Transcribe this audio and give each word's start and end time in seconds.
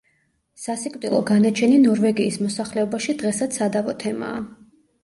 სასიკვდილო 0.61 1.19
განაჩენი 1.31 1.77
ნორვეგიის 1.83 2.41
მოსახლეობაში 2.47 3.17
დღესაც 3.25 3.63
სადავო 3.63 3.97
თემაა. 4.07 4.43